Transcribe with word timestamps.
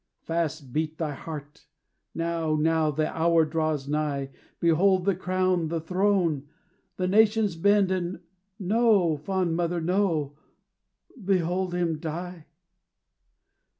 Fast 0.23 0.73
beat 0.73 0.97
thy 0.97 1.13
heart; 1.13 1.67
now, 2.15 2.55
now 2.55 2.89
the 2.89 3.15
hour 3.15 3.45
draws 3.45 3.87
nigh: 3.87 4.31
Behold 4.59 5.05
the 5.05 5.13
crown 5.15 5.67
the 5.67 5.79
throne! 5.79 6.47
the 6.97 7.07
nations 7.07 7.55
bend. 7.55 7.91
Ah, 7.91 8.17
no! 8.57 9.15
fond 9.15 9.55
mother, 9.55 9.79
no! 9.79 10.35
behold 11.23 11.75
him 11.75 11.99
die. 11.99 12.47